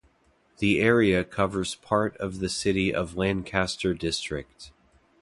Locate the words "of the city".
2.17-2.91